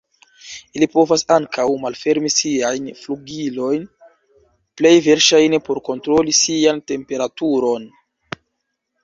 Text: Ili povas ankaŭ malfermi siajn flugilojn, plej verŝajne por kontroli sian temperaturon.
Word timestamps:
Ili 0.77 0.85
povas 0.93 1.23
ankaŭ 1.33 1.65
malfermi 1.83 2.31
siajn 2.35 2.87
flugilojn, 3.01 3.85
plej 4.81 4.93
verŝajne 5.09 5.61
por 5.69 5.83
kontroli 5.91 6.35
sian 6.41 6.83
temperaturon. 6.95 7.89